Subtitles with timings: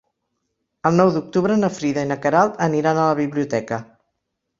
[0.89, 3.79] El nou d'octubre na Frida i na Queralt aniran a la biblioteca.